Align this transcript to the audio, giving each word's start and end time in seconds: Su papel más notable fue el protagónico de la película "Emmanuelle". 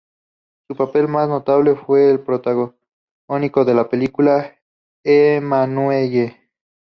Su 0.67 0.75
papel 0.75 1.07
más 1.07 1.29
notable 1.29 1.75
fue 1.75 2.09
el 2.09 2.21
protagónico 2.21 3.63
de 3.65 3.75
la 3.75 3.87
película 3.87 4.57
"Emmanuelle". 5.03 6.39